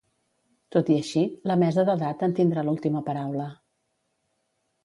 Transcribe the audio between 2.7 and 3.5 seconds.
l'última paraula.